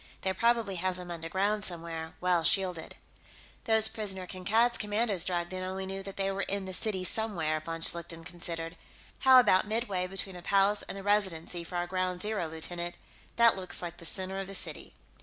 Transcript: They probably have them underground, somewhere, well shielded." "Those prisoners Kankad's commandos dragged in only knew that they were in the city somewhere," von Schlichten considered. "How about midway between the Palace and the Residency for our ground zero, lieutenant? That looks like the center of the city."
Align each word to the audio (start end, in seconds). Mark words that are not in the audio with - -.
They 0.21 0.33
probably 0.33 0.77
have 0.77 0.95
them 0.95 1.11
underground, 1.11 1.63
somewhere, 1.63 2.15
well 2.19 2.43
shielded." 2.43 2.95
"Those 3.65 3.87
prisoners 3.87 4.29
Kankad's 4.31 4.79
commandos 4.79 5.23
dragged 5.25 5.53
in 5.53 5.61
only 5.61 5.85
knew 5.85 6.01
that 6.01 6.17
they 6.17 6.31
were 6.31 6.41
in 6.41 6.65
the 6.65 6.73
city 6.73 7.03
somewhere," 7.03 7.59
von 7.59 7.81
Schlichten 7.81 8.23
considered. 8.23 8.77
"How 9.19 9.39
about 9.39 9.67
midway 9.67 10.07
between 10.07 10.35
the 10.37 10.41
Palace 10.41 10.81
and 10.81 10.97
the 10.97 11.03
Residency 11.03 11.63
for 11.63 11.75
our 11.75 11.85
ground 11.85 12.21
zero, 12.21 12.47
lieutenant? 12.47 12.95
That 13.35 13.55
looks 13.55 13.79
like 13.83 13.97
the 13.97 14.05
center 14.05 14.39
of 14.39 14.47
the 14.47 14.55
city." 14.55 14.95